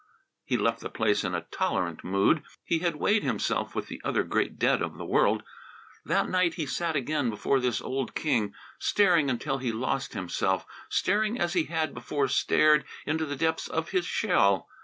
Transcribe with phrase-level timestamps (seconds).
[0.43, 2.41] He left the place in a tolerant mood.
[2.65, 5.43] He had weighed himself with the other great dead of the world.
[6.03, 11.39] That night he sat again before this old king, staring until he lost himself, staring
[11.39, 14.67] as he had before stared into the depths of his shell.